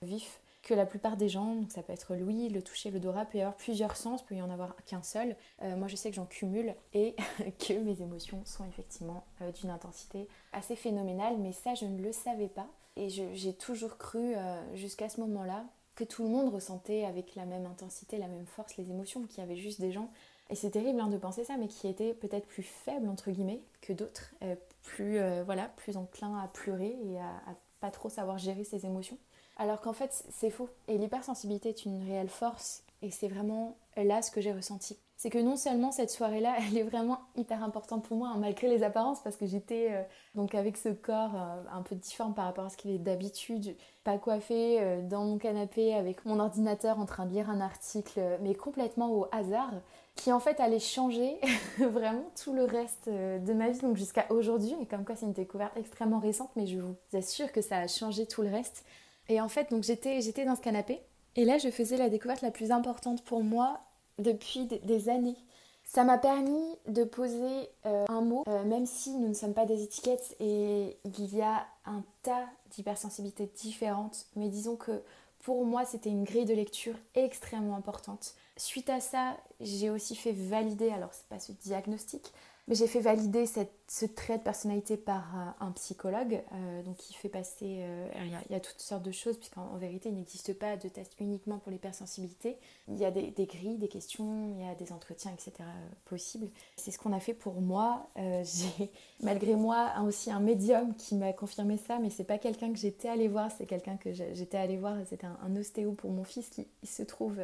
vifs 0.01 0.41
que 0.65 0.73
la 0.73 0.85
plupart 0.85 1.15
des 1.15 1.29
gens. 1.29 1.55
Donc 1.55 1.71
ça 1.71 1.81
peut 1.81 1.93
être 1.93 2.15
l'ouïe, 2.15 2.49
le 2.49 2.61
toucher, 2.61 2.91
l'odorat, 2.91 3.25
peut 3.25 3.37
y 3.37 3.41
avoir 3.41 3.55
plusieurs 3.55 3.95
sens, 3.95 4.25
peut 4.25 4.35
y 4.35 4.41
en 4.41 4.49
avoir 4.49 4.75
qu'un 4.85 5.03
seul. 5.03 5.37
Euh, 5.61 5.77
moi 5.77 5.87
je 5.87 5.95
sais 5.95 6.09
que 6.09 6.15
j'en 6.17 6.25
cumule 6.25 6.75
et 6.93 7.15
que 7.59 7.73
mes 7.73 8.01
émotions 8.01 8.43
sont 8.43 8.65
effectivement 8.65 9.25
euh, 9.41 9.51
d'une 9.53 9.69
intensité 9.69 10.27
assez 10.51 10.75
phénoménale, 10.75 11.37
mais 11.37 11.53
ça 11.53 11.75
je 11.75 11.85
ne 11.85 12.01
le 12.01 12.11
savais 12.11 12.49
pas. 12.49 12.67
Et 12.97 13.09
j'ai 13.09 13.53
toujours 13.53 13.97
cru 13.97 14.35
euh, 14.35 14.75
jusqu'à 14.75 15.09
ce 15.09 15.19
moment-là 15.21 15.65
que 15.95 16.05
tout 16.05 16.23
le 16.23 16.29
monde 16.29 16.53
ressentait 16.53 17.03
avec 17.03 17.35
la 17.35 17.45
même 17.45 17.65
intensité, 17.65 18.17
la 18.17 18.27
même 18.27 18.45
force 18.45 18.77
les 18.77 18.89
émotions, 18.89 19.23
qu'il 19.27 19.39
y 19.39 19.41
avait 19.41 19.57
juste 19.57 19.81
des 19.81 19.91
gens, 19.91 20.09
et 20.49 20.55
c'est 20.55 20.71
terrible 20.71 20.99
hein, 21.01 21.09
de 21.09 21.17
penser 21.17 21.43
ça, 21.43 21.57
mais 21.57 21.67
qui 21.67 21.87
étaient 21.87 22.13
peut-être 22.13 22.47
plus 22.47 22.63
faibles 22.63 23.09
entre 23.09 23.31
guillemets 23.31 23.61
que 23.81 23.91
d'autres, 23.91 24.33
plus 24.81 25.19
voilà, 25.43 25.69
plus 25.75 25.97
enclins 25.97 26.37
à 26.39 26.47
pleurer 26.47 26.97
et 27.03 27.19
à, 27.19 27.27
à 27.27 27.55
pas 27.81 27.91
trop 27.91 28.09
savoir 28.09 28.37
gérer 28.37 28.63
ses 28.63 28.85
émotions. 28.85 29.17
Alors 29.57 29.81
qu'en 29.81 29.93
fait, 29.93 30.25
c'est 30.29 30.49
faux. 30.49 30.69
Et 30.87 30.97
l'hypersensibilité 30.97 31.69
est 31.69 31.85
une 31.85 32.05
réelle 32.05 32.29
force. 32.29 32.83
Et 33.01 33.11
c'est 33.11 33.27
vraiment 33.27 33.77
là 33.97 34.21
ce 34.21 34.31
que 34.31 34.41
j'ai 34.41 34.51
ressenti. 34.51 34.97
C'est 35.17 35.29
que 35.29 35.37
non 35.37 35.55
seulement 35.55 35.91
cette 35.91 36.09
soirée-là, 36.09 36.55
elle 36.67 36.77
est 36.77 36.83
vraiment 36.83 37.19
hyper 37.35 37.63
importante 37.63 38.03
pour 38.03 38.17
moi, 38.17 38.29
hein, 38.29 38.37
malgré 38.37 38.67
les 38.67 38.83
apparences, 38.83 39.21
parce 39.21 39.37
que 39.37 39.45
j'étais 39.45 39.89
euh, 39.91 40.01
donc 40.35 40.55
avec 40.55 40.77
ce 40.77 40.89
corps 40.89 41.35
euh, 41.35 41.63
un 41.71 41.81
peu 41.81 41.95
difforme 41.95 42.33
par 42.33 42.45
rapport 42.45 42.65
à 42.65 42.69
ce 42.69 42.77
qu'il 42.77 42.91
est 42.91 42.97
d'habitude, 42.97 43.75
pas 44.03 44.17
coiffée, 44.17 44.77
euh, 44.81 45.01
dans 45.01 45.23
mon 45.23 45.37
canapé 45.37 45.93
avec 45.93 46.25
mon 46.25 46.39
ordinateur 46.39 46.99
en 46.99 47.05
train 47.05 47.25
de 47.25 47.31
lire 47.31 47.49
un 47.49 47.61
article, 47.61 48.21
mais 48.41 48.55
complètement 48.55 49.11
au 49.11 49.27
hasard, 49.31 49.71
qui 50.15 50.31
en 50.31 50.39
fait 50.39 50.59
allait 50.59 50.79
changer 50.79 51.39
vraiment 51.79 52.25
tout 52.41 52.53
le 52.53 52.63
reste 52.63 53.09
de 53.09 53.53
ma 53.53 53.69
vie, 53.69 53.79
donc 53.79 53.97
jusqu'à 53.97 54.25
aujourd'hui. 54.29 54.75
Et 54.81 54.85
comme 54.85 55.05
quoi 55.05 55.15
c'est 55.15 55.25
une 55.25 55.33
découverte 55.33 55.75
extrêmement 55.77 56.19
récente, 56.19 56.49
mais 56.55 56.67
je 56.67 56.79
vous 56.79 56.95
assure 57.13 57.51
que 57.51 57.61
ça 57.61 57.77
a 57.77 57.87
changé 57.87 58.25
tout 58.25 58.41
le 58.41 58.49
reste. 58.49 58.85
Et 59.29 59.41
en 59.41 59.49
fait, 59.49 59.71
donc 59.71 59.83
j'étais, 59.83 60.21
j'étais 60.21 60.45
dans 60.45 60.55
ce 60.55 60.61
canapé. 60.61 61.01
Et 61.35 61.45
là, 61.45 61.57
je 61.57 61.69
faisais 61.69 61.97
la 61.97 62.09
découverte 62.09 62.41
la 62.41 62.51
plus 62.51 62.71
importante 62.71 63.23
pour 63.23 63.43
moi 63.43 63.81
depuis 64.19 64.65
des 64.65 65.09
années. 65.09 65.35
Ça 65.83 66.03
m'a 66.03 66.17
permis 66.17 66.77
de 66.87 67.03
poser 67.03 67.69
euh, 67.85 68.05
un 68.09 68.21
mot, 68.21 68.43
euh, 68.47 68.63
même 68.63 68.87
si 68.87 69.11
nous 69.11 69.27
ne 69.27 69.33
sommes 69.33 69.53
pas 69.53 69.65
des 69.65 69.83
étiquettes 69.83 70.35
et 70.39 70.97
il 71.03 71.35
y 71.35 71.41
a 71.41 71.67
un 71.85 72.03
tas 72.23 72.45
d'hypersensibilités 72.71 73.51
différentes, 73.55 74.25
mais 74.35 74.49
disons 74.49 74.77
que 74.77 75.03
pour 75.43 75.63
moi 75.63 75.85
c'était 75.85 76.09
une 76.09 76.23
grille 76.23 76.45
de 76.45 76.55
lecture 76.55 76.95
extrêmement 77.13 77.75
importante. 77.75 78.33
Suite 78.57 78.89
à 78.89 78.99
ça, 78.99 79.37
j'ai 79.59 79.91
aussi 79.91 80.15
fait 80.15 80.31
valider, 80.31 80.89
alors 80.89 81.13
c'est 81.13 81.27
pas 81.27 81.39
ce 81.39 81.51
diagnostic, 81.51 82.33
mais 82.67 82.73
j'ai 82.73 82.87
fait 82.87 82.99
valider 82.99 83.45
cette, 83.45 83.71
ce 83.87 84.05
trait 84.05 84.39
de 84.39 84.43
personnalité 84.43 84.97
par 84.97 85.23
euh, 85.35 85.65
un 85.65 85.71
psychologue, 85.73 86.41
euh, 86.51 86.81
donc 86.81 86.97
qui 86.97 87.13
fait 87.13 87.29
passer. 87.29 87.81
Euh, 87.81 88.07
il, 88.49 88.51
y 88.51 88.55
a, 88.55 88.59
toutes 88.59 88.81
sortes 88.81 89.03
de 89.03 89.11
choses, 89.11 89.37
puisqu'en 89.37 89.75
vérité, 89.77 90.09
il 90.09 90.15
n'existe 90.15 90.57
pas 90.57 90.75
de 90.75 90.87
test 90.87 91.13
uniquement 91.19 91.59
pour 91.59 91.71
l'hypersensibilité. 91.71 92.57
Il 92.87 92.97
y 92.97 93.05
a 93.05 93.11
des, 93.11 93.31
grilles, 93.45 93.77
des 93.77 93.87
questions, 93.87 94.55
il 94.55 94.65
y 94.65 94.67
a 94.67 94.73
des 94.73 94.91
entretiens, 94.91 95.31
etc. 95.31 95.63
possibles. 96.05 96.49
C'est 96.75 96.89
ce 96.89 96.97
qu'on 96.97 97.13
a 97.13 97.19
fait 97.19 97.35
pour 97.35 97.61
moi. 97.61 98.07
j'ai, 98.15 98.91
malgré 99.21 99.55
moi, 99.55 99.93
aussi 100.03 100.31
un 100.31 100.39
médium 100.39 100.95
qui 100.95 101.15
m'a 101.15 101.33
confirmé 101.33 101.77
ça, 101.77 101.99
mais 101.99 102.09
c'est 102.09 102.23
pas 102.23 102.39
quelqu'un 102.39 102.73
que 102.73 102.79
j'étais 102.79 103.09
allée 103.09 103.27
voir, 103.27 103.51
c'est 103.55 103.67
quelqu'un 103.67 103.97
que 103.97 104.11
j'étais 104.11 104.57
allée 104.57 104.77
voir. 104.77 104.95
C'était 105.07 105.27
un, 105.27 105.37
un, 105.43 105.55
ostéo 105.55 105.91
pour 105.91 106.09
mon 106.09 106.23
fils 106.23 106.49
qui, 106.49 106.67
il 106.81 106.89
se 106.89 107.03
trouve, 107.03 107.39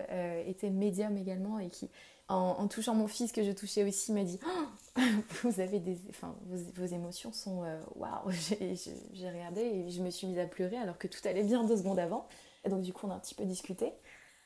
était 0.47 0.71
médium 0.71 1.15
également 1.15 1.59
et 1.59 1.69
qui 1.69 1.89
en, 2.31 2.67
touchant 2.67 2.95
mon 2.95 3.07
fils 3.07 3.31
que 3.31 3.43
je 3.43 3.51
touchais 3.51 3.83
aussi, 3.83 4.11
m'a 4.11 4.23
dit 4.23 4.39
oh, 4.45 4.65
Vous 5.43 5.59
avez 5.59 5.79
des. 5.79 5.97
Enfin, 6.09 6.35
vos, 6.75 6.85
émotions 6.85 7.31
sont. 7.31 7.63
Euh, 7.63 7.79
waouh 7.95 8.29
J'ai 8.29 9.29
regardé 9.29 9.61
et 9.61 9.89
je 9.89 10.01
me 10.01 10.09
suis 10.09 10.27
mise 10.27 10.39
à 10.39 10.45
pleurer 10.45 10.77
alors 10.77 10.97
que 10.97 11.07
tout 11.07 11.19
allait 11.25 11.43
bien 11.43 11.63
deux 11.63 11.77
secondes 11.77 11.99
avant. 11.99 12.27
Et 12.63 12.69
donc, 12.69 12.81
du 12.81 12.93
coup, 12.93 13.07
on 13.07 13.11
a 13.11 13.15
un 13.15 13.19
petit 13.19 13.35
peu 13.35 13.45
discuté. 13.45 13.93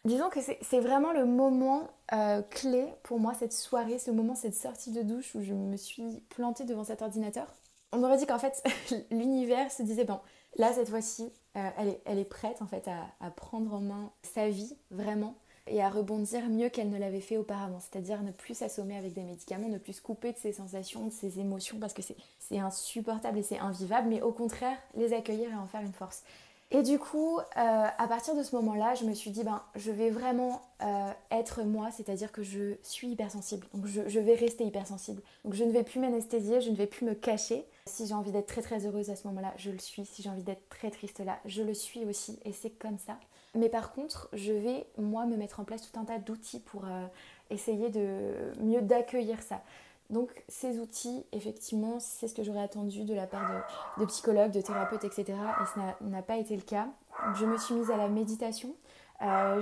Disons 0.05 0.29
que 0.29 0.39
c'est 0.39 0.79
vraiment 0.79 1.13
le 1.13 1.25
moment 1.25 1.89
euh, 2.13 2.43
clé 2.43 2.85
pour 3.01 3.19
moi, 3.19 3.33
cette 3.33 3.53
soirée, 3.53 3.97
ce 3.97 4.11
moment, 4.11 4.35
cette 4.35 4.53
sortie 4.53 4.91
de 4.91 5.01
douche 5.01 5.33
où 5.33 5.41
je 5.41 5.53
me 5.53 5.77
suis 5.77 6.21
plantée 6.29 6.63
devant 6.63 6.83
cet 6.83 7.01
ordinateur. 7.01 7.47
On 7.91 8.03
aurait 8.03 8.17
dit 8.17 8.27
qu'en 8.27 8.37
fait, 8.37 8.63
l'univers 9.11 9.71
se 9.71 9.81
disait 9.81 10.05
Bon, 10.05 10.19
là, 10.57 10.71
cette 10.73 10.89
fois-ci, 10.89 11.33
euh, 11.57 11.69
elle, 11.77 11.87
est, 11.87 12.01
elle, 12.05 12.19
est, 12.19 12.25
prête 12.25 12.61
en 12.61 12.67
fait 12.67 12.87
à 12.87 13.31
prendre 13.31 13.73
en 13.73 13.79
main 13.79 14.11
sa 14.21 14.49
vie, 14.49 14.77
vraiment 14.91 15.35
et 15.67 15.81
à 15.81 15.89
rebondir 15.89 16.47
mieux 16.49 16.69
qu'elle 16.69 16.89
ne 16.89 16.97
l'avait 16.97 17.21
fait 17.21 17.37
auparavant. 17.37 17.79
C'est-à-dire 17.79 18.21
ne 18.21 18.31
plus 18.31 18.55
s'assommer 18.55 18.97
avec 18.97 19.13
des 19.13 19.23
médicaments, 19.23 19.67
ne 19.67 19.77
plus 19.77 19.93
se 19.93 20.01
couper 20.01 20.31
de 20.31 20.37
ses 20.37 20.53
sensations, 20.53 21.05
de 21.05 21.11
ses 21.11 21.39
émotions, 21.39 21.77
parce 21.79 21.93
que 21.93 22.01
c'est 22.39 22.59
insupportable 22.59 23.39
et 23.39 23.43
c'est 23.43 23.59
invivable, 23.59 24.09
mais 24.09 24.21
au 24.21 24.31
contraire, 24.31 24.77
les 24.95 25.13
accueillir 25.13 25.49
et 25.49 25.55
en 25.55 25.67
faire 25.67 25.81
une 25.81 25.93
force. 25.93 26.23
Et 26.71 26.81
du 26.81 26.97
coup, 26.97 27.37
euh, 27.37 27.41
à 27.55 28.07
partir 28.07 28.35
de 28.35 28.41
ce 28.41 28.55
moment-là, 28.55 28.95
je 28.95 29.05
me 29.05 29.13
suis 29.13 29.29
dit, 29.29 29.43
ben, 29.43 29.61
je 29.75 29.91
vais 29.91 30.09
vraiment 30.09 30.61
euh, 30.81 31.11
être 31.29 31.63
moi, 31.63 31.89
c'est-à-dire 31.91 32.31
que 32.31 32.41
je 32.41 32.75
suis 32.81 33.09
hypersensible. 33.09 33.67
Donc 33.73 33.85
je, 33.85 34.01
je, 34.07 34.19
vais 34.19 34.33
rester 34.33 34.63
hypersensible. 34.65 35.21
Donc 35.43 35.53
je 35.53 35.63
ne 35.63 35.71
vais 35.71 35.83
plus 35.83 35.99
m'anesthésier, 35.99 36.61
je 36.61 36.71
ne 36.71 36.75
vais 36.75 36.87
plus 36.87 37.05
me 37.05 37.13
cacher. 37.13 37.65
Si 37.85 38.07
j'ai 38.07 38.15
envie 38.15 38.31
d'être 38.31 38.47
très 38.47 38.63
très 38.63 38.85
heureuse 38.85 39.11
à 39.11 39.15
ce 39.15 39.27
moment-là, 39.27 39.53
je 39.57 39.69
le 39.69 39.77
suis. 39.77 40.05
Si 40.05 40.23
j'ai 40.23 40.29
envie 40.29 40.43
d'être 40.43 40.67
très 40.69 40.89
triste 40.89 41.19
là, 41.19 41.37
je 41.45 41.61
le 41.61 41.75
suis 41.75 42.03
aussi. 42.03 42.39
Et 42.45 42.51
c'est 42.51 42.71
comme 42.71 42.97
ça. 42.97 43.19
Mais 43.55 43.69
par 43.69 43.93
contre, 43.93 44.29
je 44.33 44.51
vais, 44.51 44.85
moi, 44.97 45.25
me 45.25 45.37
mettre 45.37 45.59
en 45.59 45.63
place 45.63 45.89
tout 45.89 45.99
un 45.99 46.03
tas 46.03 46.19
d'outils 46.19 46.59
pour 46.59 46.85
euh, 46.85 47.05
essayer 47.49 47.89
de 47.89 48.53
mieux 48.59 48.81
d'accueillir 48.81 49.41
ça. 49.41 49.61
Donc 50.09 50.29
ces 50.47 50.79
outils, 50.79 51.25
effectivement, 51.31 51.99
c'est 51.99 52.27
ce 52.27 52.35
que 52.35 52.43
j'aurais 52.43 52.61
attendu 52.61 53.05
de 53.05 53.13
la 53.13 53.25
part 53.25 53.63
de, 53.97 54.05
psychologues, 54.05 54.51
de 54.51 54.61
thérapeutes, 54.61 55.03
etc. 55.03 55.25
Et 55.29 55.65
ça 55.73 55.97
n'a 56.01 56.21
pas 56.21 56.37
été 56.37 56.55
le 56.55 56.61
cas. 56.61 56.87
Je 57.35 57.45
me 57.45 57.57
suis 57.57 57.73
mise 57.73 57.89
à 57.89 57.97
la 57.97 58.07
méditation. 58.07 58.75
Euh, 59.21 59.61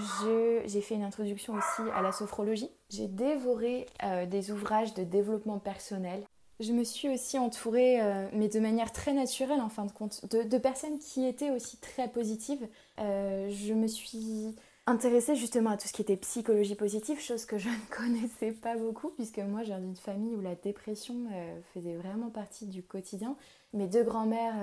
j'ai 0.66 0.82
fait 0.82 0.96
une 0.96 1.04
introduction 1.04 1.54
aussi 1.54 1.90
à 1.96 2.02
la 2.02 2.12
sophrologie. 2.12 2.72
J'ai 2.90 3.08
dévoré 3.08 3.86
euh, 4.04 4.26
des 4.26 4.52
ouvrages 4.52 4.94
de 4.96 5.04
développement 5.04 5.60
personnel. 5.60 6.24
Je 6.64 6.72
me 6.72 6.86
suis 6.86 7.10
aussi 7.10 7.38
entourée, 7.38 8.00
euh, 8.02 8.26
mais 8.32 8.48
de 8.48 8.60
manière 8.60 8.94
très 8.94 9.12
naturelle 9.12 9.60
en 9.60 9.68
fin 9.68 9.86
de 9.86 9.92
compte, 9.92 10.26
de, 10.34 10.58
personnes 10.58 10.98
qui 10.98 11.26
étaient 11.26 11.52
aussi 11.52 11.76
très 11.78 12.08
positives. 12.08 12.66
Euh, 13.00 13.50
je 13.50 13.74
me 13.74 13.88
suis 13.88 14.56
intéressée 14.86 15.36
justement 15.36 15.72
à 15.72 15.78
tout 15.78 15.88
ce 15.90 15.94
qui 15.94 16.02
était 16.02 16.16
psychologie 16.16 16.76
positive, 16.76 17.20
chose 17.20 17.46
que 17.46 17.58
je 17.58 17.68
ne 17.68 17.76
connaissais 17.90 18.54
pas 18.54 18.78
beaucoup, 18.78 19.10
puisque 19.10 19.40
moi 19.40 19.64
j'ai 19.64 19.74
d'une 19.74 19.98
famille 19.98 20.36
où 20.36 20.42
la 20.42 20.56
dépression 20.56 21.16
euh, 21.34 21.60
faisait 21.74 21.96
vraiment 21.96 22.30
partie 22.30 22.66
du 22.66 22.82
quotidien. 22.82 23.36
Mes 23.74 23.88
deux 23.88 24.04
grands-mères 24.04 24.56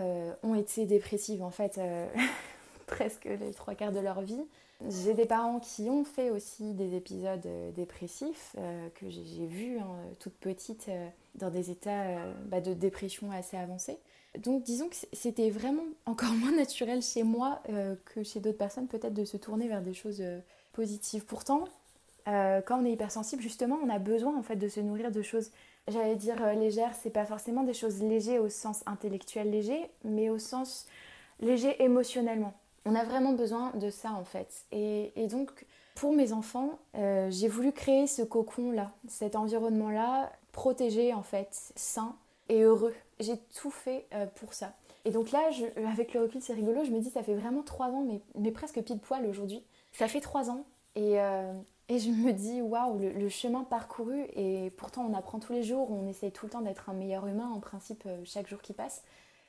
ont 0.43 0.55
été 0.55 0.87
dépressives 0.87 1.43
en 1.43 1.51
fait 1.51 1.81
presque 2.87 3.25
les 3.25 3.53
trois 3.53 3.75
quarts 3.75 3.93
de 3.93 3.99
leur 3.99 4.23
vie. 4.23 4.41
J'ai 4.89 5.13
des 5.13 5.27
parents 5.27 5.61
qui 5.61 5.91
ont 5.91 6.05
fait 6.05 6.31
aussi 6.31 6.73
des 6.73 6.95
épisodes 6.95 7.45
euh, 7.45 7.71
dépressifs 7.73 8.55
euh, 8.57 8.89
que 8.95 9.11
j'ai 9.11 9.47
vus 9.47 9.79
hein, 9.79 9.97
toute 10.19 10.33
petite 10.35 10.89
euh, 10.89 11.09
dans 11.35 11.51
des 11.51 11.71
états 11.71 12.25
bah, 12.47 12.63
de 12.63 12.73
dépression 12.73 13.31
assez 13.31 13.59
avancés. 13.59 13.99
Donc 14.39 14.63
disons 14.63 14.89
que 14.89 14.97
c'était 15.13 15.51
vraiment 15.51 15.85
encore 16.07 16.33
moins 16.35 16.53
naturel 16.53 17.03
chez 17.03 17.25
moi 17.25 17.63
que 18.07 18.23
chez 18.23 18.41
d'autres 18.41 18.59
personnes 18.59 18.87
peut-être 18.87 19.15
de 19.15 19.25
se 19.25 19.37
tourner 19.37 19.69
vers 19.69 19.83
des 19.83 19.95
choses 19.95 20.23
positives. 20.73 21.25
Pourtant, 21.25 21.65
quand 22.27 22.81
on 22.81 22.85
est 22.85 22.93
hypersensible, 22.93 23.43
justement, 23.43 23.79
on 23.83 23.89
a 23.89 23.99
besoin 23.99 24.37
en 24.37 24.43
fait 24.43 24.57
de 24.57 24.69
se 24.69 24.81
nourrir 24.81 25.11
de 25.11 25.23
choses, 25.23 25.51
j'allais 25.89 26.17
dire 26.17 26.55
légères. 26.55 26.95
C'est 27.01 27.11
pas 27.11 27.25
forcément 27.27 27.65
des 27.65 27.75
choses 27.75 28.03
légères 28.03 28.43
au 28.43 28.49
sens 28.49 28.83
intellectuel 28.87 29.51
léger, 29.51 29.91
mais 30.05 30.31
au 30.31 30.39
sens 30.39 30.87
léger 31.41 31.83
émotionnellement 31.83 32.55
on 32.87 32.95
a 32.95 33.05
vraiment 33.05 33.33
besoin 33.33 33.73
de 33.75 33.91
ça 33.91 34.13
en 34.13 34.25
fait. 34.25 34.65
Et, 34.73 35.27
donc, 35.29 35.51
pour 35.95 36.13
mes 36.13 36.33
enfants, 36.33 36.79
euh, 36.97 37.31
j'ai 37.31 37.49
voulu 37.49 37.73
créer 37.73 38.07
ce 38.07 38.23
cocon-là, 38.23 38.93
cet 39.09 39.37
environnement-là, 39.37 40.33
protégé 40.53 41.13
en 41.13 41.23
fait, 41.23 41.73
sain 41.77 42.17
et 42.49 42.63
heureux. 42.63 42.95
J'ai 43.19 43.37
tout 43.61 43.71
fait 43.71 44.07
euh, 44.15 44.27
pour 44.37 44.55
ça. 44.55 44.73
Et 45.05 45.11
donc 45.11 45.31
là, 45.31 45.41
avec 45.91 46.13
le 46.15 46.23
recul, 46.23 46.43
c'est 46.43 46.53
rigolo, 46.53 46.85
je 46.85 46.91
me 46.91 47.01
dis, 47.01 47.11
ça 47.11 47.23
fait 47.23 47.35
vraiment 47.35 47.63
trois 47.63 47.89
ans, 47.89 48.07
mais, 48.35 48.51
presque 48.51 48.81
pile 48.83 48.99
poil 48.99 49.27
aujourd'hui. 49.27 49.63
Ça 49.93 50.09
fait 50.09 50.21
trois 50.21 50.51
ans. 50.51 50.65
Et, 50.95 51.21
euh, 51.21 51.53
je 51.89 52.09
me 52.09 52.33
dis, 52.33 52.61
waouh, 52.63 52.99
le, 52.99 53.11
le, 53.11 53.29
chemin 53.29 53.65
parcouru, 53.65 54.25
et 54.37 54.71
pourtant 54.77 55.05
on 55.11 55.15
apprend 55.15 55.41
tous 55.41 55.53
les 55.53 55.65
jours, 55.65 55.91
on 55.91 56.07
essaye 56.09 56.31
tout 56.31 56.47
le 56.47 56.53
temps 56.53 56.61
d'être 56.61 56.89
un 56.89 56.93
meilleur 56.93 57.27
humain, 57.27 57.51
en 57.53 57.61
principe, 57.61 58.07
chaque 58.25 58.47
jour 58.49 58.63
qui 58.63 58.73
passe. 58.73 59.03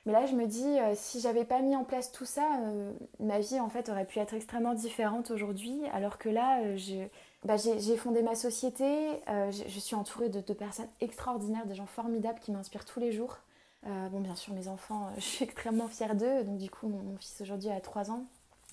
Mais 0.06 0.14
là, 0.14 0.26
je 0.26 0.34
me 0.34 0.48
dis, 0.48 0.80
euh, 0.80 0.94
si 0.96 1.20
j'avais 1.20 1.46
pas 1.46 1.62
mis 1.62 1.76
en 1.76 1.84
place 1.84 2.12
tout 2.12 2.26
ça, 2.26 2.60
euh, 2.62 2.92
ma 3.20 3.40
vie 3.40 3.60
en 3.60 3.70
fait 3.70 3.88
aurait 3.90 4.06
pu 4.06 4.18
être 4.20 4.34
extrêmement 4.34 4.74
différente 4.74 5.30
aujourd'hui. 5.30 5.80
Alors 5.94 6.18
que 6.18 6.28
là, 6.28 6.62
euh, 6.64 7.08
bah, 7.46 7.56
j'ai 7.58 7.98
fondé 7.98 8.24
ma 8.24 8.36
société, 8.36 9.22
je 9.28 9.80
suis 9.80 9.96
entourée 9.96 10.30
de, 10.30 10.54
personnes 10.54 10.90
extraordinaires, 11.02 11.66
des 11.68 11.76
gens 11.76 11.86
formidables 11.86 12.40
qui 12.40 12.52
m'inspirent 12.52 12.86
tous 12.86 13.00
les 13.00 13.12
jours. 13.12 13.38
bon, 13.84 14.22
bien 14.22 14.36
sûr, 14.36 14.54
mes 14.54 14.68
enfants, 14.68 15.12
je 15.18 15.22
suis 15.22 15.44
extrêmement 15.46 15.88
fière 15.88 16.16
d'eux. 16.16 16.44
Donc, 16.44 16.58
du 16.58 16.70
coup, 16.70 16.88
mon, 16.88 17.18
fils 17.18 17.42
aujourd'hui 17.42 17.70
a 17.70 17.80
3 17.80 18.12
ans. 18.12 18.26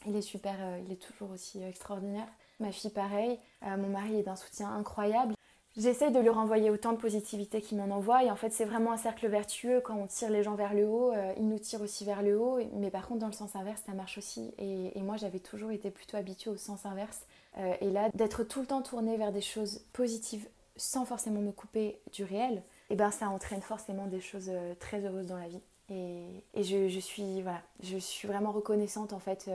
Il 0.06 0.16
est 0.16 0.22
super, 0.22 0.54
il 0.86 0.92
est 0.92 0.96
toujours 0.96 1.30
aussi 1.30 1.62
extraordinaire. 1.62 2.28
Ma 2.60 2.72
fille, 2.72 2.90
pareil. 2.90 3.38
mon 3.62 3.88
mari 3.88 4.18
est 4.18 4.22
d'un 4.22 4.36
soutien 4.36 4.70
incroyable. 4.70 5.34
J'essaie 5.78 6.10
de 6.10 6.18
lui 6.18 6.28
renvoyer 6.28 6.70
autant 6.70 6.92
de 6.92 6.98
positivité 6.98 7.60
qu'il 7.60 7.78
m'en 7.78 7.94
envoie. 7.94 8.24
Et 8.24 8.30
en 8.32 8.36
fait, 8.36 8.52
c'est 8.52 8.64
vraiment 8.64 8.90
un 8.90 8.96
cercle 8.96 9.28
vertueux. 9.28 9.80
Quand 9.80 9.94
on 9.94 10.08
tire 10.08 10.28
les 10.28 10.42
gens 10.42 10.56
vers 10.56 10.74
le 10.74 10.84
haut, 10.84 11.12
euh, 11.12 11.32
ils 11.36 11.48
nous 11.48 11.60
tirent 11.60 11.82
aussi 11.82 12.04
vers 12.04 12.20
le 12.20 12.36
haut. 12.36 12.58
Mais 12.74 12.90
par 12.90 13.06
contre, 13.06 13.20
dans 13.20 13.28
le 13.28 13.32
sens 13.32 13.54
inverse, 13.54 13.80
ça 13.86 13.92
marche 13.92 14.18
aussi. 14.18 14.52
Et, 14.58 15.00
moi, 15.00 15.16
j'avais 15.16 15.38
toujours 15.38 15.70
été 15.70 15.92
plutôt 15.92 16.16
habituée 16.16 16.50
au 16.50 16.56
sens 16.56 16.84
inverse. 16.84 17.20
Euh, 17.58 17.74
et 17.80 17.90
là, 17.90 18.08
d'être 18.14 18.42
tout 18.42 18.60
le 18.60 18.66
temps 18.66 18.82
tournée 18.82 19.16
vers 19.16 19.30
des 19.30 19.40
choses 19.40 19.80
positives 19.92 20.48
sans 20.76 21.04
forcément 21.04 21.40
me 21.40 21.52
couper 21.52 22.00
du 22.12 22.24
réel, 22.24 22.54
et 22.54 22.94
eh 22.94 22.96
ben 22.96 23.10
ça 23.10 23.28
entraîne 23.30 23.62
forcément 23.62 24.06
des 24.06 24.20
choses 24.20 24.48
euh, 24.48 24.74
très 24.78 25.04
heureuses 25.04 25.26
dans 25.26 25.36
la 25.36 25.48
vie. 25.48 25.60
Et, 25.90 26.62
je, 26.62 27.00
suis, 27.00 27.40
voilà, 27.42 27.62
je 27.82 27.96
suis 27.98 28.28
vraiment 28.28 28.52
reconnaissante 28.52 29.12
en 29.12 29.18
fait 29.18 29.48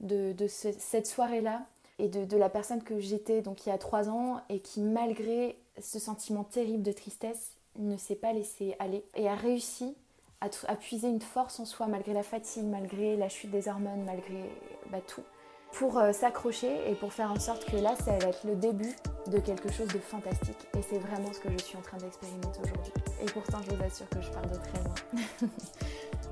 de, 0.00 0.46
cette 0.46 1.06
soirée-là 1.06 1.66
et 1.98 2.08
de, 2.08 2.36
la 2.36 2.48
personne 2.48 2.82
que 2.82 3.00
j'étais 3.00 3.42
donc 3.42 3.66
il 3.66 3.70
y 3.70 3.72
a 3.72 3.78
trois 3.78 4.08
ans 4.08 4.40
et 4.48 4.60
qui 4.60 4.80
malgré 4.80 5.58
ce 5.80 5.98
sentiment 5.98 6.44
terrible 6.44 6.82
de 6.82 6.92
tristesse 6.92 7.52
ne 7.78 7.96
s'est 7.96 8.16
pas 8.16 8.32
laissé 8.32 8.76
aller 8.78 9.04
et 9.14 9.28
a 9.28 9.34
réussi 9.34 9.96
à, 10.40 10.76
puiser 10.76 11.08
une 11.08 11.20
force 11.20 11.58
en 11.58 11.64
soi 11.64 11.88
malgré 11.88 12.12
la 12.12 12.22
fatigue, 12.22 12.64
malgré 12.64 13.16
la 13.16 13.28
chute 13.28 13.50
des 13.50 13.66
hormones, 13.66 14.04
malgré 14.04 14.48
bah, 14.90 15.00
tout, 15.04 15.24
pour 15.72 15.98
euh, 15.98 16.12
s'accrocher 16.12 16.88
et 16.88 16.94
pour 16.94 17.12
faire 17.12 17.32
en 17.32 17.40
sorte 17.40 17.64
que 17.64 17.76
là 17.76 17.96
ça 17.96 18.16
va 18.18 18.28
être 18.28 18.44
le 18.44 18.54
début 18.54 18.94
de 19.26 19.38
quelque 19.38 19.70
chose 19.72 19.88
de 19.88 19.98
fantastique 19.98 20.68
et 20.76 20.82
c'est 20.82 20.98
vraiment 20.98 21.32
ce 21.32 21.40
que 21.40 21.50
je 21.50 21.58
suis 21.58 21.76
en 21.76 21.82
train 21.82 21.98
d'expérimenter 21.98 22.60
aujourd'hui. 22.62 22.92
Et 23.20 23.26
pourtant 23.26 23.58
je 23.68 23.74
vous 23.74 23.82
assure 23.82 24.08
que 24.10 24.20
je 24.20 24.30
pars 24.30 24.46
de 24.46 24.54
très 24.54 24.84
loin. 24.84 25.50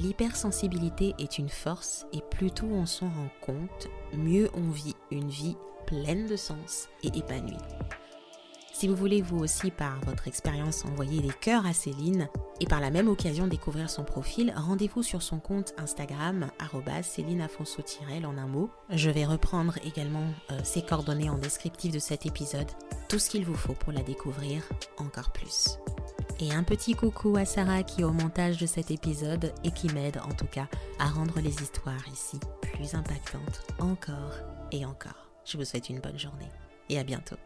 L'hypersensibilité 0.00 1.14
est 1.18 1.38
une 1.38 1.48
force 1.48 2.06
et 2.12 2.20
plus 2.30 2.52
tôt 2.52 2.68
on 2.70 2.86
s'en 2.86 3.08
rend 3.08 3.30
compte, 3.40 3.88
mieux 4.16 4.48
on 4.54 4.70
vit 4.70 4.94
une 5.10 5.28
vie 5.28 5.56
pleine 5.86 6.26
de 6.26 6.36
sens 6.36 6.88
et 7.02 7.08
épanouie. 7.18 7.56
Si 8.72 8.86
vous 8.86 8.94
voulez 8.94 9.22
vous 9.22 9.38
aussi 9.38 9.72
par 9.72 9.98
votre 10.02 10.28
expérience 10.28 10.84
envoyer 10.84 11.20
des 11.20 11.32
cœurs 11.40 11.66
à 11.66 11.72
Céline 11.72 12.28
et 12.60 12.66
par 12.66 12.80
la 12.80 12.90
même 12.90 13.08
occasion 13.08 13.48
découvrir 13.48 13.90
son 13.90 14.04
profil, 14.04 14.54
rendez-vous 14.56 15.02
sur 15.02 15.20
son 15.20 15.40
compte 15.40 15.74
Instagram 15.78 16.48
Céline 17.02 17.48
en 18.24 18.38
un 18.38 18.46
mot. 18.46 18.70
Je 18.90 19.10
vais 19.10 19.24
reprendre 19.24 19.78
également 19.84 20.28
euh, 20.52 20.60
ses 20.62 20.82
coordonnées 20.82 21.30
en 21.30 21.38
descriptif 21.38 21.90
de 21.90 21.98
cet 21.98 22.24
épisode, 22.24 22.70
tout 23.08 23.18
ce 23.18 23.30
qu'il 23.30 23.44
vous 23.44 23.56
faut 23.56 23.74
pour 23.74 23.92
la 23.92 24.02
découvrir 24.02 24.62
encore 24.98 25.32
plus. 25.32 25.78
Et 26.40 26.52
un 26.52 26.62
petit 26.62 26.94
coucou 26.94 27.36
à 27.36 27.44
Sarah 27.44 27.82
qui 27.82 28.02
est 28.02 28.04
au 28.04 28.12
montage 28.12 28.58
de 28.58 28.66
cet 28.66 28.92
épisode 28.92 29.52
et 29.64 29.72
qui 29.72 29.88
m'aide 29.88 30.18
en 30.18 30.32
tout 30.34 30.46
cas 30.46 30.68
à 31.00 31.08
rendre 31.08 31.40
les 31.40 31.62
histoires 31.62 32.06
ici 32.12 32.38
plus 32.60 32.94
impactantes 32.94 33.66
encore 33.80 34.34
et 34.70 34.84
encore. 34.84 35.30
Je 35.44 35.56
vous 35.56 35.64
souhaite 35.64 35.88
une 35.88 36.00
bonne 36.00 36.18
journée 36.18 36.50
et 36.88 36.98
à 36.98 37.02
bientôt. 37.02 37.36